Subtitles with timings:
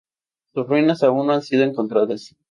[0.55, 2.35] Sus ruinas aún no han sido encontradas.